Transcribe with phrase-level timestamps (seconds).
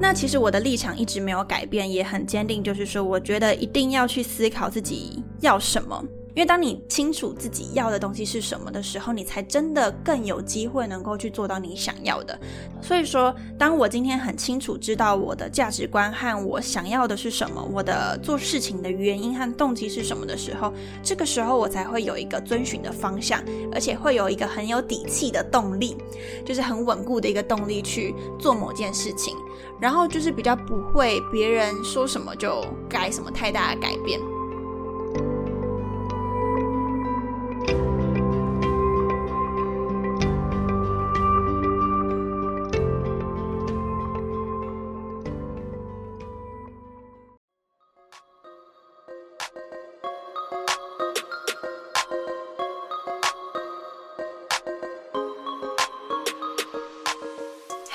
[0.00, 6.02] 那其实我的立场一直没有改变，也很坚定，就是说，我觉得一定要去思考自己要什么。
[6.34, 12.38] 因为当你清楚自己要的东西是什么的时候，你才真的更有机会能够去做到你想要的。
[12.80, 20.72] 所以说，当我今天很清楚知道我的价值观和我想要的是什么，我的做事情的原因和动机是什么的时候，
[21.02, 25.96] 这个时候我才会有一个遵循的方向，而且会有一个很有底气的动力，
[26.44, 29.36] 就是很稳固的一个动力去做某件事情。
[29.80, 34.20] 然后就是比较不会别人说什么就改什么太大的改变。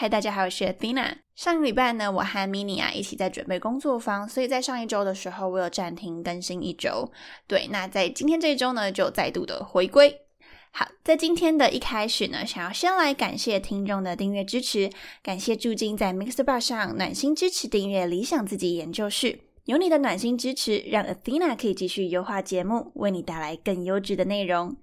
[0.00, 1.12] 嗨，大家好，我是 Athena。
[1.34, 7.12] 上个礼拜呢，我和 Minnie 啊一起在准备工作坊，所以在上一周的时候，我有暂停更新一周。
[7.46, 10.22] 对，那在今天这一周呢，就再度的回归。
[10.70, 14.88] 好，在今天的一开始呢，想要先来感谢听众的订阅支持，
[15.22, 19.40] 感谢驻金在 Mixer Bar 上暖心支持订阅理想自己研究室。
[19.66, 24.74] 有你的暖心支持，让 Athena 可以继续优化节目，为你带来更优质的内容。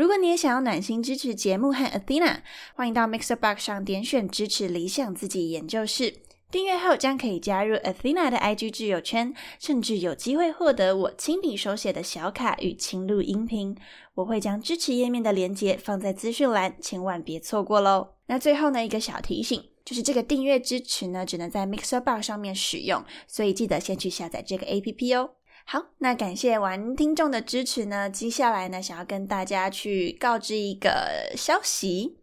[0.00, 2.38] 如果你也想要暖心支持节目和 Athena，
[2.74, 6.22] 欢迎到 Mixer Box 上点选支持理想自己研究室。
[6.50, 13.76] 订阅后将可以加入 Athena 的 IG 挚友圈，甚至有机会获得我亲笔手写的小卡与轻录音频。
[14.14, 18.14] 我会将支持页面的链接放在资讯栏，千万别错过喽。
[18.28, 25.32] 那最后呢，一个小提醒，就是这个订阅支持呢，只能在 Mixer Box 上面使用，所以记得先去下载这个 APP 哦。
[25.64, 28.10] 好，那感谢完听众的支持呢。
[28.10, 32.16] 接下来呢，想要跟大家去告知一个消息，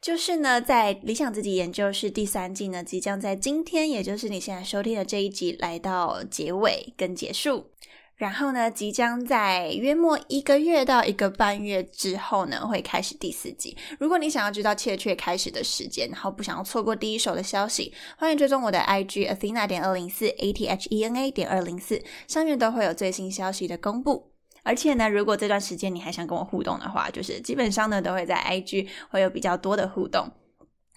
[0.00, 7.70] 就是呢，在理想自己研究室第三季呢，即将在今天，也就是你现在收听的这一集，来到结尾跟结束。
[8.16, 13.76] 然后呢，即将在约莫一个月到一个半月之后呢，会开始第四季。
[13.98, 24.30] 如果你想要知道切切开始的时间，然后不想要错过第一手的消息，欢迎追踪我的 IG Athena 点二零四 A T H E N A 点二零四，上面都会有最新消息的公布。
[24.62, 30.30] 而且呢，如果这段时间你还想跟我互动的话，就是基本上呢，都会在 IG 会有比较多的互动。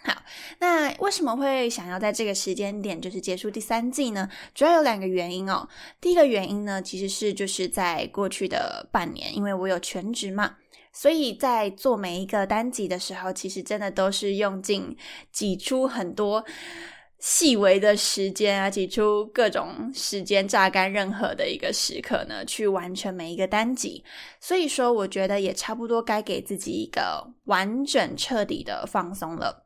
[0.06, 0.22] 好，
[0.60, 4.30] 那为什么会想要在这个时间点就是结束第三季呢？
[4.54, 5.68] 主要有两个原因哦。
[6.00, 10.58] 第一个原因呢，其实是就是在过去的半年，因为我有全职嘛，
[10.94, 14.96] 所以在做每一个单集的时候，其实真的都是用尽
[15.32, 16.46] 挤出很多
[17.18, 24.04] 细微的时间啊，挤出各种时间榨干任何的一个时刻呢，去完成每一个单集。
[24.40, 29.65] 所以说，我觉得也差不多该给自己一个完整彻底的放松了。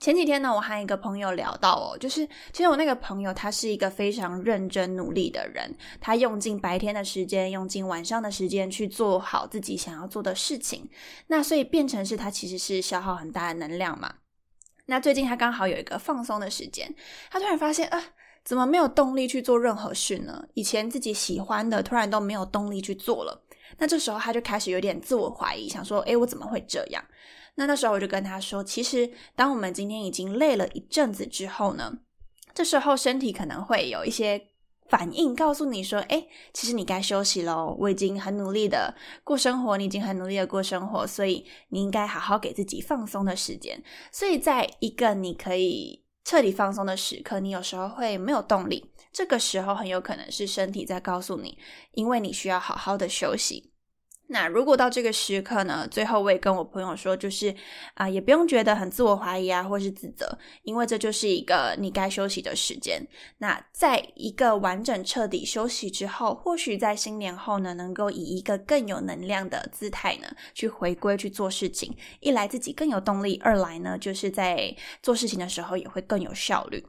[0.00, 10.88] 前几天呢，我和一个朋友聊到哦，就是其实我那个朋友他是一个非常认真努力的人，他用尽白天的时间，用尽晚上的时间去做好自己想要做的事情，
[11.26, 14.14] 那所以变成是他其实是消耗很大的能量嘛。
[14.86, 16.92] 那最近他刚好有一个放松的时间，
[17.30, 18.02] 他突然发现啊，
[18.42, 20.42] 怎么没有动力去做任何事呢？
[20.54, 23.44] 以前自己喜欢的，突然都没有动力去做了。
[23.76, 27.04] 那这时候他就开始有点自我怀疑，想说，诶，我怎么会这样？
[27.60, 31.92] 那那时候我就跟他说，其实当我们今天已经累了一阵子之后呢，
[32.54, 34.40] 这时候身体可能会有一些
[34.88, 37.76] 反应，告诉你说，哎，其实你该休息喽。
[37.78, 43.82] 我已经很努力的过生活，你已经很努力的过生活，所以你应该好好给自己放松的时间。
[44.10, 51.58] 所以在一个你可以彻底放松的时刻，你有时候会没有动力，这个时候很有可能是身体在告诉你，
[51.92, 53.70] 因为你需要好好的休息。
[54.32, 55.88] 那如果到这个时刻呢？
[55.90, 57.52] 最后我也跟我朋友说，就是
[57.94, 63.04] 啊，也不用觉得很自我怀疑啊，或是自责，因为这就是一个你该休息的时间。
[63.38, 71.92] 那在一个完整彻底休息之后，或许在新年后呢，能够以一个更有能量的姿态呢，去回归去做事情。
[72.20, 74.72] 一来自己更有动力，二来呢，就是在
[75.02, 76.86] 做事情的时候也会更有效率。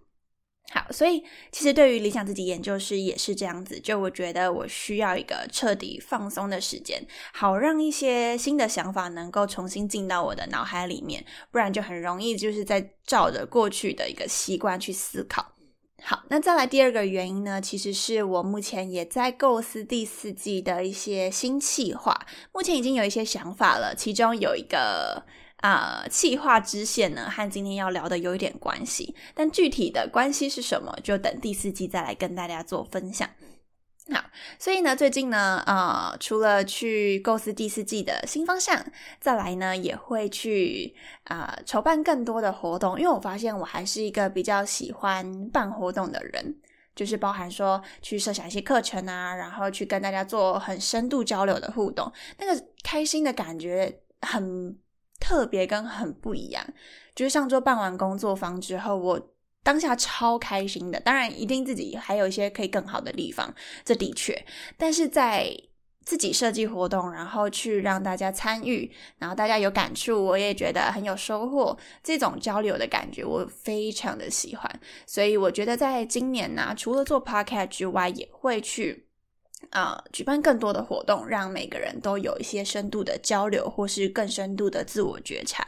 [0.73, 1.21] 好，所以
[1.51, 15.45] 其实对于理想自己研究室也是这样子，就我觉得我需要一个彻底放松的时间，好让一些新的想法能够重新进到我的脑海里面，不然就很容易就是在照着过去的一个习惯去思考。
[16.01, 25.25] 好，那再来第二个原因呢，其实是我目前也在构思第四季的一些新企划，目前已经有一些想法了，其中有一个。
[25.62, 33.30] 啊，气化支线呢，和今天要聊的有一点关系，但具体的关系是什么，就等第四季再来跟大家做分享。
[34.12, 34.19] 好，
[34.58, 38.84] 所以呢，最近呢，呃，除了去构思第四季的新方向，
[39.19, 46.56] 再来呢，也会去啊筹办更多的活动，因为我发现我还是一个比较喜欢办活动的人，
[46.96, 54.75] 就是包含说去设想一些课程啊，然后去跟大家做很深度交流的互动，那个开心的感觉很。
[55.21, 56.65] 特别跟很不一样，
[57.15, 59.29] 就是上周办完工作坊之后，我
[59.63, 61.00] 当下超开心的。
[61.00, 63.53] 当然，一定自己还有一些可以更好的地方，
[63.85, 64.44] 这的确。
[64.75, 65.56] 但是在
[66.03, 71.77] 自己设计活动，然后去让大家参与，然后大家有感触，我也觉得很有收获。
[72.03, 74.79] 这种交流的感觉，我非常的喜欢。
[75.06, 79.07] 所以我觉得在今年呢，除了做 podcast 之外，也会去。
[79.71, 85.65] 啊，举办更多的活动，让每个人都有一些深度的交流，或是更深度的自我觉察。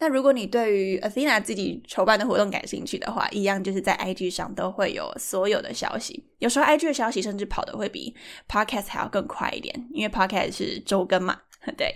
[0.00, 6.28] 那如果你对于 Athena 自己筹办的活动感兴趣的话，一样就是在 IG 上都会有所有的消息。
[6.40, 8.14] 有时候 IG 的消息甚至跑得会比
[8.48, 11.40] Podcast 还要更快一点，因为 Podcast 是周更嘛。
[11.76, 11.94] 对，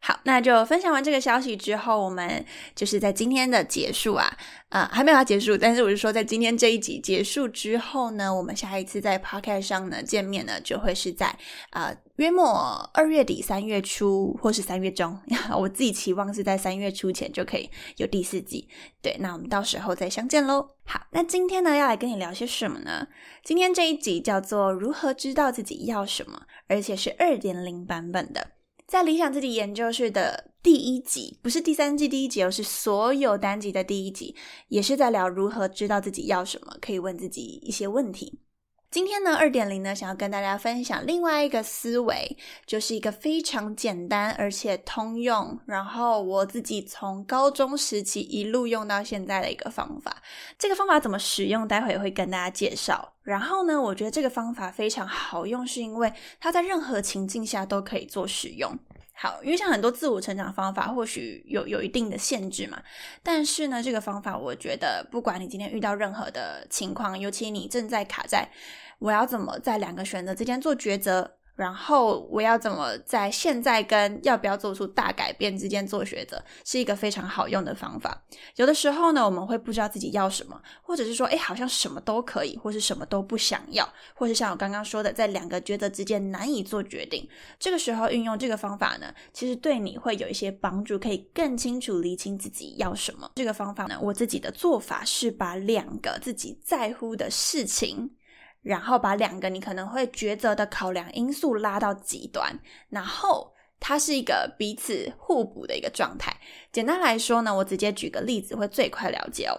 [0.00, 4.30] 好，那就分享完这个消息之后，我们就是在今天的结束啊，
[4.68, 11.34] 啊，还没有要结束，但是我是说，在今天这一集结束之后呢，我们下一次在 Podcast 上呢见面呢，就会是在
[11.70, 15.18] 啊约莫二月底三月初或是三月中，
[15.58, 18.68] 我自己期望是在三月初前就可以有第四季。
[19.00, 20.68] 对，那我们到时候再相见喽。
[20.84, 23.08] 好，那今天呢要来跟你聊些什么呢？
[23.42, 28.55] 今天这一集叫做如何知道自己要什么，而且是二点零版本的。
[28.86, 34.36] 在理想自己研究室的第一集，不是第三季第一集哦，是所有单集的第一集，
[34.68, 38.40] 也是在聊如何知道自己要什么，可以问自己一些问题。
[38.88, 50.22] 今天呢，二点零呢，想要跟大家分享另外一个思维，就是一个非常简单而且通用，然后我自己从高中时期一路用到现在的一个方法。
[50.56, 53.15] 这个方法怎么使用，待会会跟大家介绍。
[53.26, 58.78] 然后呢，我觉得这个方法非常好用，是因为它在任何情境下都可以做使用。
[59.12, 62.80] 好，因为像很多自我成长方法，或许有有一定的限制嘛。
[63.24, 68.48] 但是呢，这个方法我觉得，不管你今天遇到任何的情况，尤其你正在卡在
[69.00, 71.35] 我要怎么在两个选择之间做抉择。
[71.56, 78.22] 然后我要怎么在现在跟要不要做出大改变之间做抉择，是一个非常好用的方法。
[78.56, 87.26] 有的时候呢，我们会不知道自己要什么，或者是说，哎，好像什么都可以，或是什么都不想要，或是像我刚刚说的，在两个抉择之间难以做决定。
[87.58, 93.30] 这个时候运用这个方法呢，其实对你会有一些帮助，可以更清楚理清自己要什么。
[93.36, 98.10] 这个方法呢，我自己的做法是把两个自己在乎的事情。
[98.66, 102.52] 然后把两个你可能会抉择的考量因素拉到极端，
[102.88, 106.36] 然后它是一个彼此互补的一个状态。
[106.72, 109.54] 简单来说呢，我直接举个例子会最快了解哦。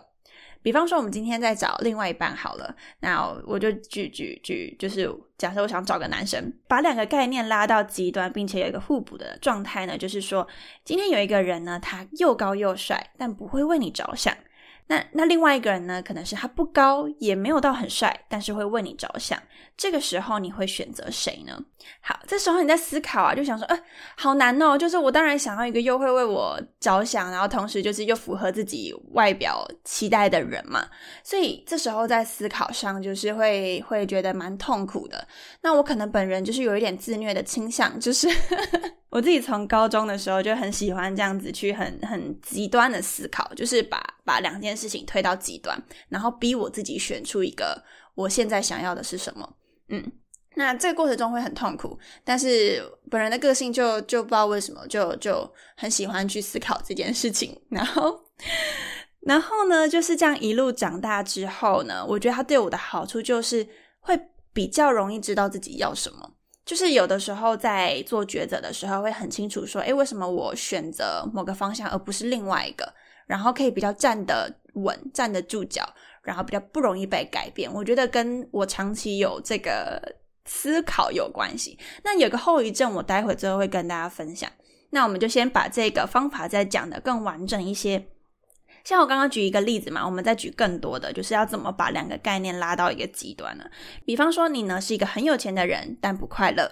[0.61, 10.45] 比方说，我们今天在找另外一半好了，那我就举举举，就是假设我想找个男生，把两个概念拉到极端，并且有一个互补的状态呢，就是说，
[10.83, 14.35] 今天有一个人呢，他又高又帅，但不会为你着想。
[14.87, 16.01] 那那另外一个人呢？
[16.01, 19.37] 可能是他不高，也没有到很帅，但是会为你着想。
[19.75, 21.59] 这个时候你会选择谁呢？
[22.01, 23.79] 好，这时候你在思考啊，就想说，呃，
[24.15, 24.77] 好难哦。
[24.77, 30.87] 就是我当然想要一个又会为我着想，然后同时就是又符合自己外表期待的人嘛。
[31.23, 35.27] 所以这时候在思考上，就是会会觉得蛮痛苦的。
[35.61, 38.27] 那我可能本人就是有一点自虐的倾向，就是
[39.09, 47.83] 我自己从高中的时候就很喜欢这样子去很很极端的思考，就是把把两件事情推到极端，然后逼我自己选出一个
[48.15, 49.57] 我现在想要的是什么。
[49.89, 50.11] 嗯，
[50.55, 58.17] 那这个过程中会很痛苦，但是本人的个性就就不知道为什么就就很喜欢去思考这件事情，然后
[59.21, 63.67] 然后呢就是这样一路长大之后呢，我觉得他对我的好处就是
[63.99, 64.17] 会
[64.53, 66.33] 比较容易知道自己要什么，
[66.65, 72.93] 就是有的时候在做抉择的时候会很清楚说，诶，为什么我选择某个方向而不是另外一个，
[73.25, 74.51] 然后可以比较站得
[74.83, 75.87] 稳，站得住脚。
[76.23, 80.01] 然后比较不容易被改变，我觉得跟我长期有这个
[80.43, 81.79] 思考有关系。
[82.03, 84.51] 那有个后遗症，我待会最后会跟大家分享。
[84.89, 88.07] 那我们就先把这个方法再讲的更完整一些。
[88.83, 93.63] 像我刚刚举一个例子嘛，我们再举更多的，就是要怎么把两个概念拉到一个极端呢？
[94.05, 96.65] 比方说，你呢是一个很有钱的人，但不快乐；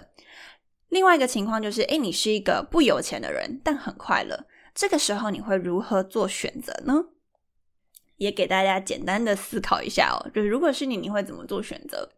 [0.90, 4.44] 另外一个情况就是，诶，你是一个不有钱的人，但很快乐。
[4.74, 7.06] 这个时候你会如何做选择呢？
[8.16, 12.10] 也给大家简单的思考一下哦，就是如果是你，你会怎么做选择？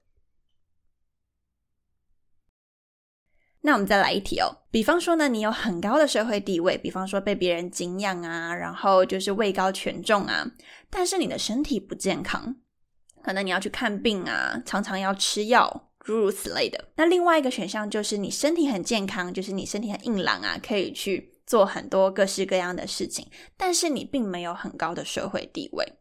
[3.62, 10.52] 那我们再来一题哦，比方说呢，你有很高的社会地位，比方说被别人敬仰啊，然后就是位高权重啊，
[10.88, 12.57] 但是你的身体不健康，
[13.23, 16.93] 可能你要去看病啊，常常要吃药，诸如此类的。
[16.95, 25.95] 那另外一个选项就是你身体很健康，就是你身体很硬朗啊，可以去做很多各式各样的事情，但是你并没有很高的社会地位。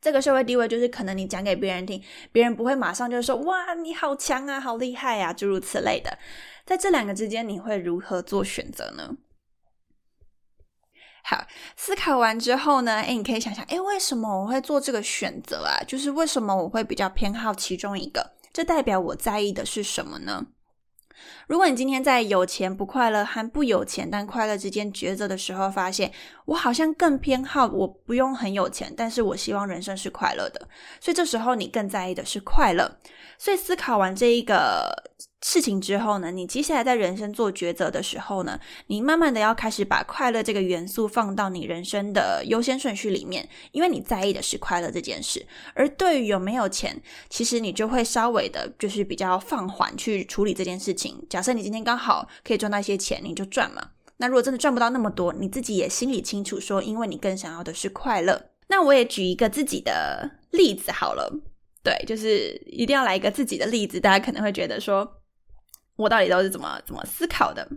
[0.00, 6.18] 这个社会地位就是可能你讲给别人听，别人不会马上就说哇你好强啊，好厉害啊，诸如此类的。
[6.64, 9.16] 在这两个之间，你会如何做选择呢？
[11.22, 11.46] 好，
[11.76, 15.84] 思考完之后呢，哎，你可以想想，哎，为什么我会做这个选择啊？
[15.86, 18.32] 就是为什么我会比较偏好其中一个？
[18.52, 20.46] 这代表我在意的是什么呢？
[21.46, 26.12] 如果你今天在有钱不快乐和不有钱但快乐之间抉择的时候，发现
[26.44, 30.68] 我好像更偏好我不用很有钱，但是我希望人生是快乐的，
[31.00, 32.90] 所以这时候你更在意的是快乐。
[33.40, 35.10] 所以思考完这一个。
[35.42, 45.46] 事情之后呢，你接下来在人生做抉择的时候呢，你慢慢的要开始把快乐这个元素放到你人生的优先顺序里面，因为你在意的是快乐这件事。
[45.72, 46.94] 而对于有没有钱，
[47.30, 51.24] 其实你就会稍微的，就是比较放缓去处理这件事情。
[51.30, 53.82] 假设你今天刚好可以赚到一些钱，你就赚嘛。
[54.18, 58.50] 那如果真的赚不到那么多，你自己也心里清楚，说因为你更想要的是快乐。
[58.68, 61.32] 那我也举一个自己的例子好了，
[61.82, 65.16] 对，就是一定要来一个自己的例子，大家可能会觉得说。
[65.96, 67.68] 我到底都是怎么怎么思考的？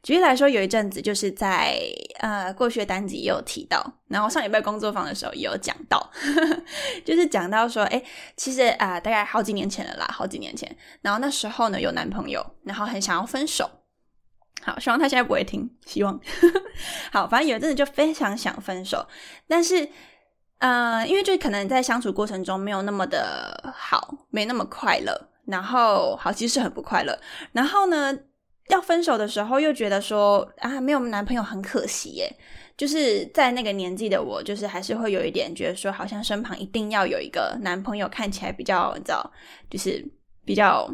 [0.00, 1.76] 举例来说，有一阵子就是在
[2.20, 6.08] 呃过去的单集也有提到，然后上礼拜工作坊的时候也有讲到，
[7.04, 8.00] 就是讲到说，哎，
[8.36, 13.68] 其实啊，大概好几年前了啦，好几年前，然后那时候呢有男朋友，然后很想要分手，
[14.62, 16.20] 好，希望他现在不会听，希望
[17.10, 19.04] 好，反正有一阵子就非常想分手，
[19.48, 19.88] 但是
[20.58, 25.28] 呃，因为就可能在相处过程中没有那么的好，没那么快乐。
[25.46, 27.18] 然后好，其实很不快乐。
[27.52, 28.16] 然后呢，
[28.68, 32.32] 要分手的时候又觉得说啊，没有男朋友很可惜耶。
[32.76, 39.30] 就是在那个年纪的我，就是还是会有一点觉得说，好像身旁一定要有一个男朋友，看起来比较你知道，
[39.68, 40.02] 就是
[40.44, 40.88] 比较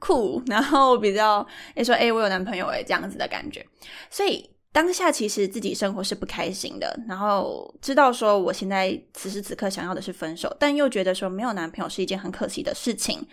[0.00, 1.46] 酷，然后比较
[1.76, 3.64] 诶说诶我有男朋友诶这样子的感觉，
[4.10, 4.50] 所以。
[4.72, 13.26] 当下其实自己生活是不开心的，然后知道说我现在此时此刻想要的是分手，但又觉得说没有男朋友是一件很可惜的事情，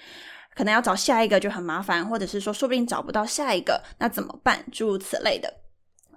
[0.56, 4.66] 可能要找下一个就很麻烦，或者是说说不定找不到下一个，那怎么办？
[4.72, 5.54] 诸如此类的。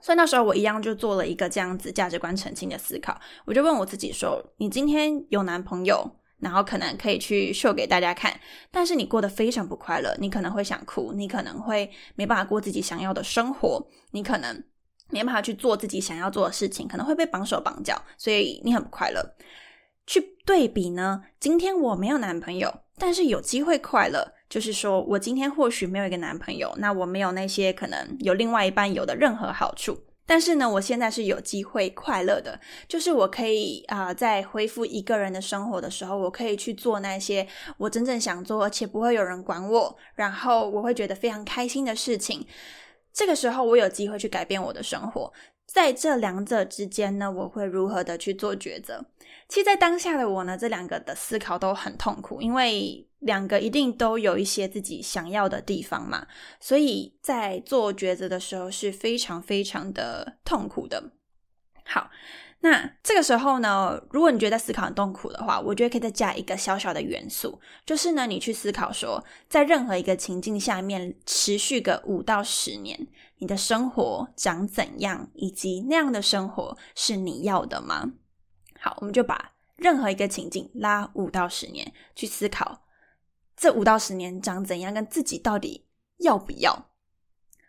[0.01, 14.65] 所以那时候我一样就做了一个这样子价值观澄清的思考，我就问我自己说：你今天有男朋友，然后可能可以去秀给大家看，但是你过得非常不快乐，你可能会想哭，你可能会没办法过自己想要的生活，你可能。
[15.11, 19.35] 没办法去做自己想要做的事情，可能会被绑手绑脚，所以你很不快乐。
[20.07, 42.45] 去对比呢，今天我没有男朋友，但是有机会快乐，就是说我今天或许没有一个男朋友，那我没有那些可能有另外一半有的任何好处，但是呢，我现在是有机会快乐的，就是我可以啊，在恢复一个人的生活的时候，我可以去做那些我真正想做，而且不会有人管我，然后我会觉得非常开心的事情。
[43.13, 45.33] 这个时候，我有机会去改变我的生活。
[45.67, 49.05] 在这两者之间呢，我会如何的去做抉择？
[49.49, 56.27] 其实，在当下的我呢，这两个的思考都很痛苦，因为两个一定都有一些自己想要的地方嘛。
[56.59, 61.13] 所以在做抉择的时候是非常非常的痛苦的。
[61.85, 62.11] 好。
[62.63, 78.13] 那这个时候呢，如果你觉得思考很痛苦的话，我觉得可以再加一个小小的元素，就是呢，你去思考说，在任何一个情境下面持续个五到十年，你的生活长怎样，以及那样的生活是你要的吗？
[78.79, 82.83] 好，我们就把任何一个情境拉五到十年去思考，
[83.57, 85.87] 这五到十年长怎样，跟自己到底
[86.19, 86.90] 要不要。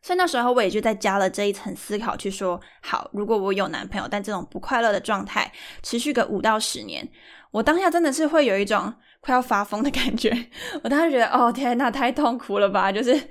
[0.01, 5.51] 所以那时候我也就在加了这一层思考，去说好，如果我有男朋友，但这种不快乐的状态
[5.83, 7.07] 持续个五到十年，
[7.51, 10.35] 我当下真的是会有一种快要发疯的感觉。
[10.83, 12.91] 我当时觉得，哦天呐，太痛苦了吧！
[12.91, 13.21] 就是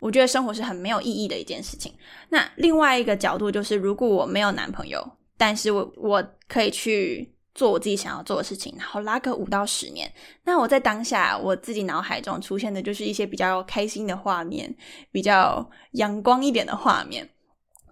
[0.00, 1.92] 我觉得生活是很没有意义的一件事情。
[2.28, 7.33] 那另外一个角度就是，如果我没有男朋友，但是我我可以去。
[7.54, 10.12] 做我自己想要做的事情，然后拉个五到十年。
[10.42, 14.74] 那我在当下，我自己脑海中出现的就是一些比较开心的画面，
[15.12, 17.28] 比较阳光一点的画面。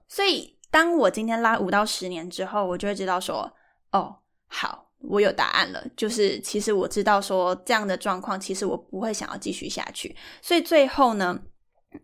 [0.08, 3.50] 所以，当我今天拉五到十年之后，我就会知道说，
[3.92, 4.16] 哦，
[4.48, 11.40] 好，我有答案了，就是其实我知道说这样的状况，其实我不会想要继续下去，所以最后呢，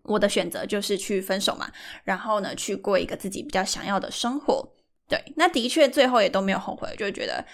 [0.04, 1.68] 我的选择就是去分手嘛，
[2.04, 4.66] 然后呢，去过一个自己比较想要的生活。
[5.08, 7.44] 对，那的确最后也都没有后悔，就觉得。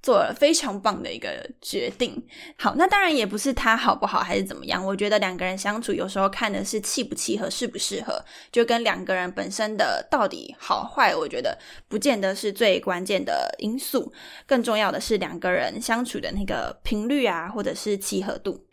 [0.00, 2.24] 做了非常棒的一个决定。
[2.56, 4.82] 好，那当然也不是他好不好还是怎么样。
[4.82, 14.12] 我觉得两个人相处有时候看的是契不契合、适不适合，就跟两个人本身的到底好坏，我觉得不见得是最关键的因素。
[14.46, 18.66] 更重要的是两个人相处的那个频率啊，或者是契合度。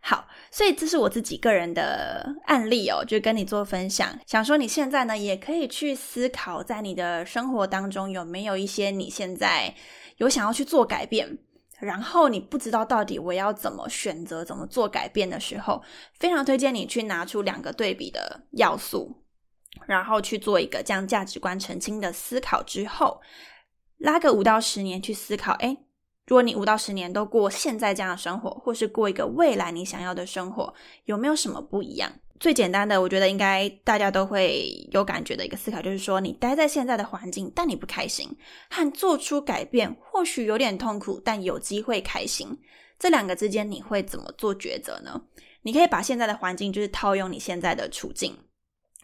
[0.00, 4.16] 好，所以这是我自己个人的案例哦，就跟你做分享。
[4.26, 9.74] 想说你现在呢，也可以去思考，在你的生活当中有没有一些你现在。
[10.18, 11.38] 有想要去做改变，
[11.80, 15.82] 然后你不知道到底我要怎么选择、怎么做改变的时候，
[16.20, 19.24] 非常推荐你去拿出两个对比的要素，
[19.86, 23.20] 然后去做一个将价值观澄清的思考之后，
[23.98, 25.54] 拉个五到十年去思考。
[25.54, 25.76] 哎，
[26.26, 30.72] 如果你五到十年都过现在这样的生活，或是过一个未来你想要的生活，
[31.04, 32.12] 有没有什么不一样？
[32.38, 38.28] 最简单的，我觉得应该大家都会有感觉的一个思考，就是说，你待在现在的环境，但你不开心，
[38.68, 42.58] 和做出改变，或许有点痛苦，但有机会开心，
[42.98, 45.22] 这两个之间，你会怎么做抉择呢？
[45.62, 48.36] 你可以把现在的环境，就是套用你现在的处境。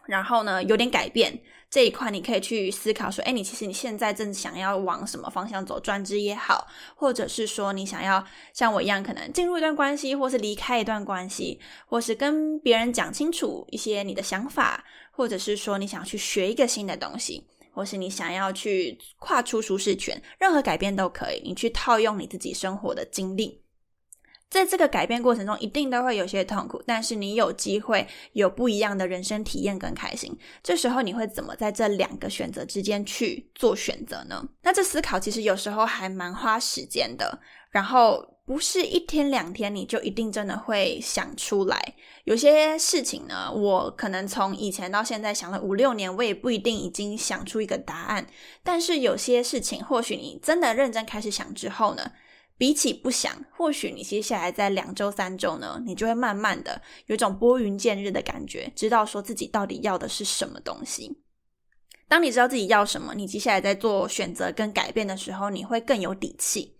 [0.05, 23.61] 然后呢，有点改变这一块，你可以去思考说，哎，你其实你现在正想要往什么方向走，转职也好，或者是说你想要像我一样，可能进入一段关系，或是离开一段关系，或是跟别人讲清楚一些你的想法，或者是说你想去学一个新的东西，或是你想要去跨出舒适圈，任何改变都可以，你去套用你自己生活的经历。
[24.49, 30.35] 在这个改变过程中，一定都会有些痛苦，但是你有机会有不一样的人生体验跟开心。
[30.63, 34.43] 这时候你会怎么在这两个选择之间去做选择呢？
[34.63, 37.39] 那这思考其实有时候还蛮花时间的，
[37.69, 41.93] 然后不是一天两天你就一定真的会想出来。
[42.23, 48.25] 有些事情呢，我可能从以前到现在想了五六年，我也不一定已经想出一个答案。
[48.63, 52.11] 但是有些事情，或许你真的认真开始想之后呢？
[52.59, 61.21] 比起不想，或许你接下来在两周、三周呢，你就会慢慢的有一种拨云见日的感觉，知道说自己到底要的是什么东西。
[62.09, 66.78] 当你知道自己要什么，你接下来在做选择跟改变的时候，你会更有底气。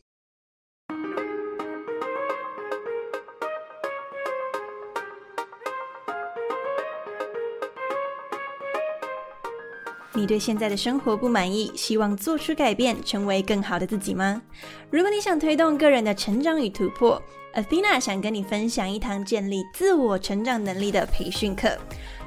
[10.13, 14.41] 你对现在的生活不满意，希望做出改变，成为更好的自己吗？
[14.89, 17.21] 如果你想推动个人的成长与突破
[17.53, 21.77] ，Athena 想跟你分享一堂建立自我成长能力的培训课。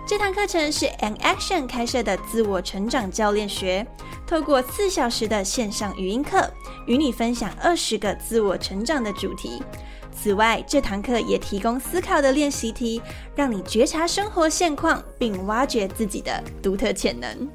[0.07, 3.85] 这堂课程是 An Action 开设的自我成长教练学，
[4.27, 6.49] 透过四小时的线上语音课，
[6.87, 9.61] 与你分享二十个自我成长的主题。
[10.15, 13.03] 此外，这堂课也提供思考的练习题，
[13.35, 17.49] 让你觉察生活现况，并挖掘自己的独特潜能。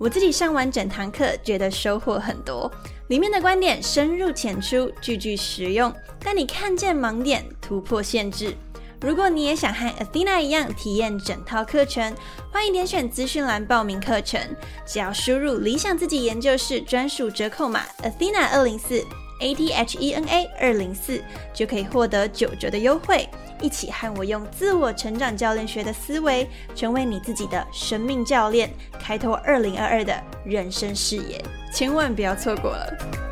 [0.00, 2.72] 我自己上完整堂课，觉得收获很多。
[3.08, 8.56] 里面的观点深入浅出，句句实用，带你看见盲点，突破限制。
[9.02, 12.14] 如果你也想和 Athena 一样体验整套课程，
[12.50, 14.40] 欢迎点选资讯栏报名课程。
[14.86, 19.04] 只要输入理想自己研究室专属折扣码 Athena 二零四
[19.42, 23.28] A T H E N A 二零四，就可以获得九折的优惠。
[23.60, 31.42] 一起和我用自我成长教练学的思维，成为你自己的生命教练，开拓二零二二的人生视野，
[31.72, 33.29] 千万不要错过了。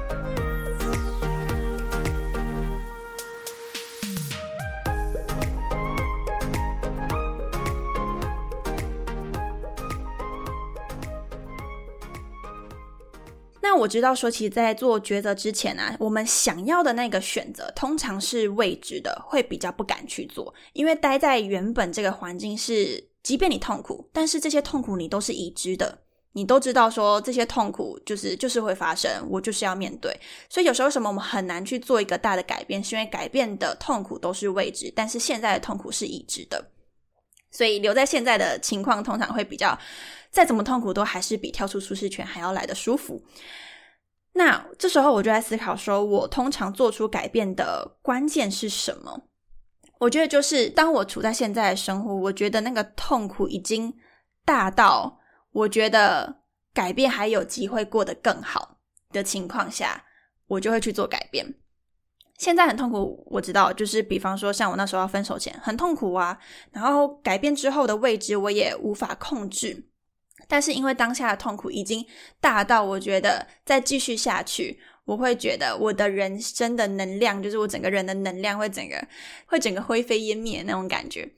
[13.79, 25.99] 我知道说，其实，在做抉择之前啊，我们想要的那个选择通常是未知的，会比较不敢去做，因为待在原本这个环境是，即便你痛苦，但是这些痛苦你都是已知的，
[26.33, 30.15] 你都知道说这些痛苦就是就是会发生，我就是要面对。
[30.49, 36.71] 所以有时候什么我们很难去做一个大的改变，是因为改变的痛苦都是未知，但是现在的痛苦是已知的，
[37.51, 39.79] 所以留在现在的情况通常会比较。
[40.31, 43.23] 再怎么痛苦，都还是比跳出舒适圈还要来的舒服。
[44.35, 49.23] 那这时候我就在思考，说我通常做出改变的关键是什么？
[49.99, 53.93] 我觉得就是当我处在现在的生活，我觉得那个痛苦已经
[54.45, 55.19] 大到
[55.51, 58.79] 我觉得改变还有机会过得更好
[59.11, 60.05] 的情况下，
[60.47, 61.55] 我就会去做改变。
[62.37, 66.39] 现在很痛苦，我知道，就是比方说像我那时候要分手前很痛苦啊，
[66.71, 69.89] 然后改变之后的位置我也无法控制。
[70.49, 72.05] 但是因为当下的痛苦已经
[72.41, 79.07] 大到，我觉得再继续下去，我会觉得我的人生的能量，就是我整个人的能量会整个
[79.47, 81.31] 会整个灰飞烟灭那种感觉。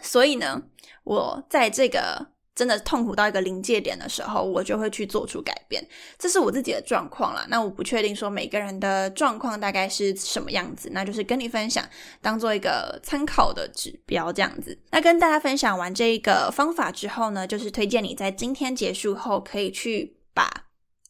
[0.00, 0.62] 所以呢，
[1.04, 2.35] 我在这个。
[2.56, 5.86] 真的痛苦到一个临界点的时候，我就会去做出改变。
[6.18, 7.46] 这是我自己的状况啦。
[7.50, 11.86] 那我不确定说每个人的状况大概是什么样子，那就是跟你分享，
[12.22, 14.76] 当做一个参考的指标这样子。
[14.90, 20.50] 那跟大家分享完这一个方法之后呢，就是推荐你在今天结束后，可以去把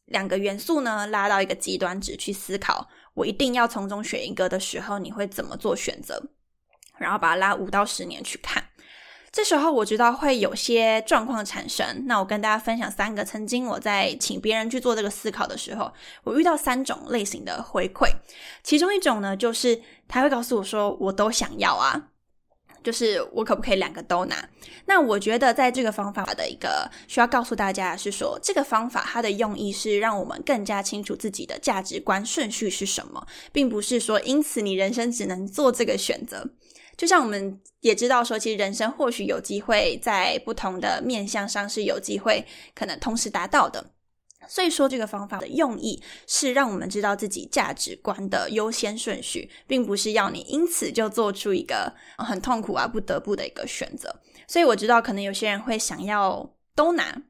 [0.06, 2.88] 两个元素呢拉到一个极端值去思考。
[3.14, 6.20] 我一定要从中选一个的时候，你会怎么做选择？
[6.98, 8.62] 然后把它拉五到十年去看。
[9.36, 15.92] 这时候我知道会有些状况产生，那我跟大家分享三个曾经我在请别人去做这个思考的时候，
[16.24, 18.08] 我遇到三种类型的回馈。
[18.62, 22.08] 其中一种呢，就是他会告诉我说，我都想要啊，
[22.82, 24.48] 就是我可不可以两个都拿？
[24.86, 36.48] 那我觉得在这个方法的一个需要告诉大家是说，这个方法它的用意是让我们更加清楚自己的价值观顺序是什么，并不是说因此你人生只能做这个选择。
[36.96, 43.92] 就像我们也知道说，其实人生或许有机会在不同的面向上是有机会可能同时达到的。
[44.48, 54.14] 所以说，这个方法的用意是让我们知道自己价值观的优先顺序，并不是要你因此就做出一个很痛苦啊不得不的一个选择。
[54.46, 57.22] 所以我知道，可能有些人会想要都拿。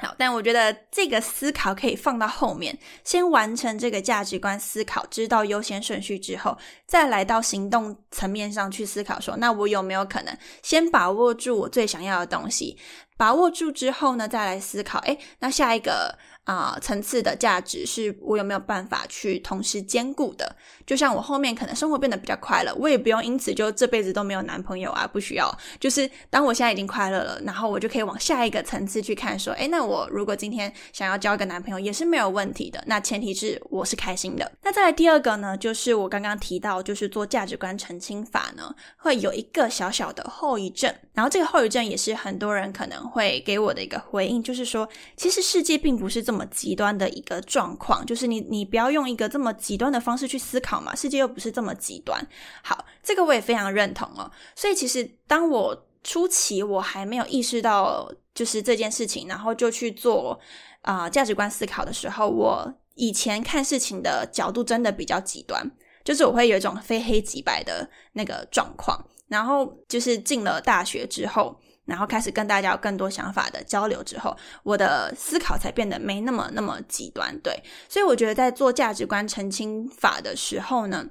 [0.00, 6.56] 好，但我觉得这个思考可以放到后面，先完成这个价值观思考，知道优先顺序之后，
[6.86, 12.78] 再来到行动层面上去思考，说那我有没有可能先把握住我最想要的东西，
[13.16, 16.16] 把握住之后呢，再来思考，诶，那下一个。
[16.48, 20.56] 啊，层次的价值是我有没有办法去同时兼顾的？
[20.86, 25.54] 就像我后面可能生活变得比较快乐，我也不用因此就这辈子都没有男朋友啊，不需要。
[25.78, 32.82] 就是当我现在已经快乐了，然后我就可以往下一个层次去看，说，哎，那我如果今天想要交一个男朋友也是没有问题的。
[32.86, 34.50] 那前提是我是开心的。
[34.62, 40.90] 那再来第二个呢，就是我刚刚提到，就是做价值观澄清法呢，会有一个小小的后遗症。
[41.12, 46.37] 然后这个后遗症也是很多人可能会给我的一个回应，就是说，其实世界并不是这么。
[46.38, 52.24] 么极端的一个状况，就是你你不要用一个这么极端的方式去思考嘛，世界又不是这么极端。
[52.62, 54.30] 好，这个我也非常认同哦。
[54.54, 60.38] 所以其实当我初期我还没有意识到就是这件事情，然后就去做
[60.82, 65.68] 啊价值观思考的时候，我以前看事情的角度真的比较极端，
[66.04, 69.04] 就是我会有一种非黑即白的那个状况。
[69.26, 71.60] 然后就是进了大学之后。
[71.88, 77.36] 然后开始跟大家有更多想法的交流之后，我的思考才变得没那么那么极端。
[77.40, 81.06] 对，所以我觉得在做价值观澄清法的时候呢，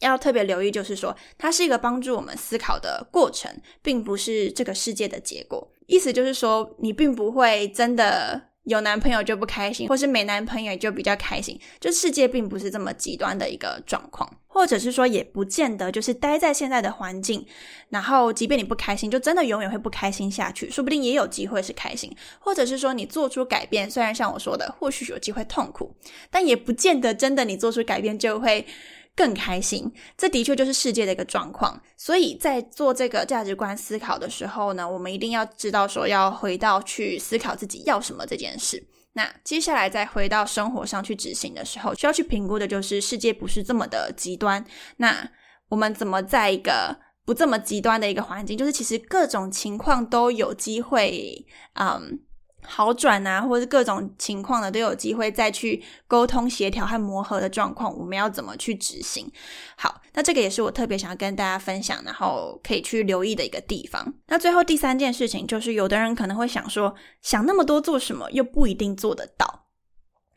[0.00, 3.50] 要特别留意，就是说它是一个帮助我们思考的过程，
[3.80, 5.70] 并不是这个世界的结果。
[5.86, 8.47] 意思就是说，你并不会真的。
[8.68, 17.46] 有男朋友就不开心，或是没男朋友就比较开心，就世界并不是这么极端的一个状况，或者是说也不见得就是待在现在的环境，
[17.88, 25.94] 然后即便你不开心，就真的永远会不开心下去，说不定也有机会是开心，或者是说你做出改变，虽然像我说的，或许有机会痛苦，
[26.30, 28.66] 但也不见得真的你做出改变就会。
[29.18, 31.82] 更开心，这的确就是世界的一个状况。
[31.96, 38.80] 所以在做这个价值观思考的时候呢，我们一定要知道说要回到去思考自己要什么这件事。
[39.14, 44.64] 那接下来再回到生活上去执行的时候，需要去评估的就是世界不是这么的极端。
[44.98, 45.28] 那
[45.68, 52.20] 我们怎么在一个不这么极端的一个环境，就是其实各种情况都有机会，嗯。
[52.62, 59.30] 好转啊，或者各种情况的，都有机会再去沟通协调和磨合的状况，我们要怎么去执行？
[59.76, 64.12] 好，那这个也是我特别想要跟大家分享，然后可以去留意的一个地方。
[64.26, 69.67] 那最后第三件事情就是，有的人可能会想说，想那么多做什么，又不一定做得到。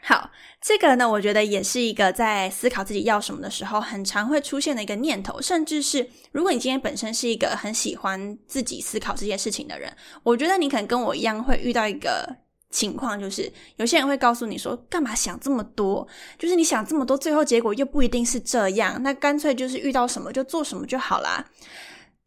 [0.04, 5.40] 好，这个呢，我觉得也是一个在思考自己要什么的时候，很常会出现的一个念头。
[5.40, 12.36] 甚至是如果你今天本身是一个很喜欢自己思考这件事情的人，我觉得你可能跟我一样会遇到一个
[12.72, 16.08] 情况，就是有些人会告诉你说，干嘛想这么多？
[16.40, 21.46] 就是你想这么多，最后结果又不一定是这样，那干脆就是遇到什么就做什么就好啦。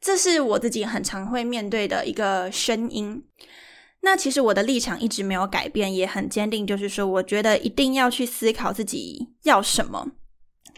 [0.01, 3.25] 这是我自己很常会面对的一个声音。
[4.05, 10.13] 那其实我的立场一直没有改变，也很坚定，就是说，我觉得一定要去思考自己要什么。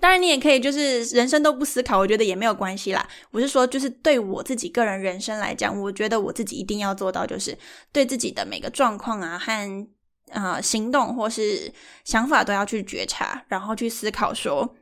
[0.00, 3.06] 当然，你也可以就是人生都不思考，我觉得也没有关系啦。
[3.32, 7.56] 我是说，就是对我自己个人人生来讲，我觉得我自己一定要做到，就是
[7.92, 9.88] 对自己的每个状况啊和
[10.30, 11.72] 啊行动或是
[12.04, 14.74] 想法都要去觉察，然后去思考说。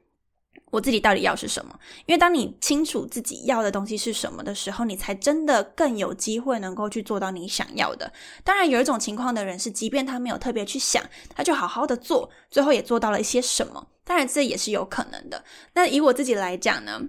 [0.74, 1.78] 我自己到底要是什么？
[2.06, 8.12] 因为当你清楚自己要的东西是什么的时候，你才真的更有机会能够去做到你想要的。
[8.42, 11.00] 当然，有一种情况的人是，即便他没有特别去想，
[11.36, 13.86] 他就好好的做，最后也做到了一些什么。
[14.02, 15.44] 当然，这也是有可能的。
[15.74, 17.00] 那以我自己来讲呢，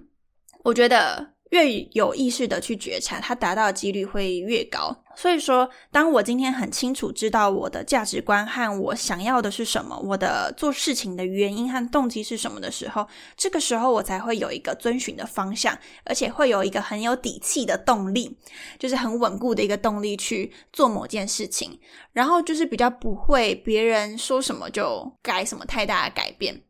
[0.62, 1.35] 我觉得。
[1.50, 4.94] 越有意识的去觉察，它达到的几率会越高。
[5.14, 18.36] 所以说，当我今天很清楚知道我的价值观和我想要的是什么，我的做事情的原因和动机是什么的时候，这个时候我才会有一个遵循的方向，而且会有一个很有底气的动力，
[18.78, 21.80] 就是很稳固的一个动力去做某件事情。
[22.12, 26.60] 然后就是比较不会别人说什么就改什么太大的改变，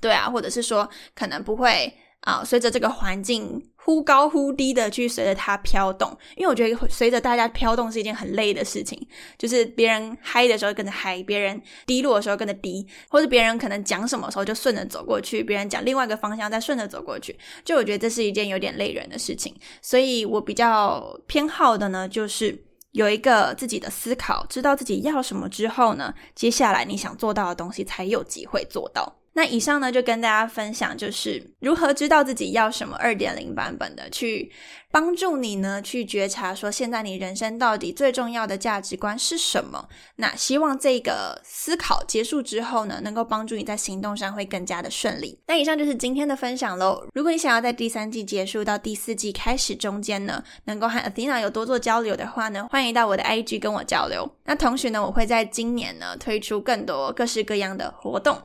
[0.00, 1.90] 对啊，或者是说可能不会。
[2.20, 9.00] 啊，随着这个环境忽高忽低的去随着它飘动，因为我觉得随着大家飘动是一件很累的事情，
[9.38, 29.19] 就是别人嗨的时候跟着嗨，别人低落的时候跟着低，或者别人可能讲什么时候就顺着走过去，别人讲另外一个方向再顺着走过去，就我觉得这是一件有点累人的事情，所以我比较偏好的呢，就是有一个自己的思考，知道自己要什么之后呢，接下来你想做到的东西才有机会做到。
[29.32, 34.50] 那以上呢，就跟大家分享，就是如何知道自己要什么二点零版本的，去
[34.90, 39.88] 帮助你呢，去觉察说现在你人生到底最重要的价值观是什么。
[40.16, 45.38] 那希望这个思考结束之后呢，能够帮助你在行动上会更加的顺利。
[45.46, 47.06] 那以上就是今天的分享喽。
[47.14, 54.28] 如果你想要在第三季结束到第四季开始中间呢，能够和 Athena 有多做交流的话呢，欢迎到我的 IG 跟我交流。
[54.44, 58.36] 那同时呢，我会在今年呢推出更多各式各样的活动。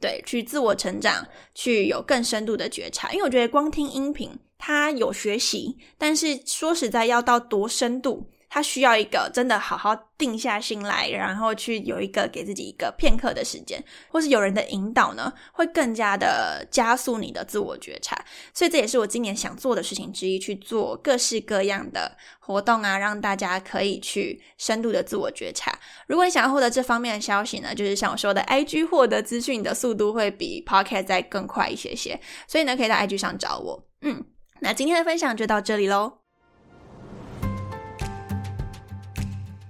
[0.00, 3.10] 对，去自我成长，去有更深度的觉察。
[3.12, 8.30] 因为我觉得光听音频，它有学习，但是说实在，要到多深度。
[8.48, 18.16] 他需要一个真的好好定下心来，然后去有一个给自己一个片刻的时间，或是有人的引导呢，会更加的加速你的自我觉察。
[18.52, 25.78] 所以这也是我今年想做的事情之一，去做各式各样的活动啊，让大家可以去深度的自我觉察。
[26.06, 33.86] 如果你想要获得这方面的消息呢，就是像我说的，IG 获得资讯的速度会比 Podcast 再更快一些些，所以呢，可以在 IG 上找我。
[34.02, 34.24] 嗯，
[34.60, 36.17] 那今天的分享就到这里喽。